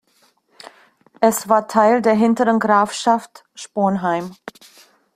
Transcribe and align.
Es 1.19 1.47
war 1.47 1.67
Teil 1.67 2.01
der 2.01 2.15
Hinteren 2.15 2.59
Grafschaft 2.59 3.43
Sponheim. 3.53 4.35